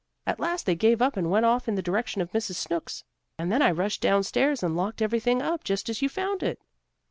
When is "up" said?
0.99-1.15, 5.43-5.63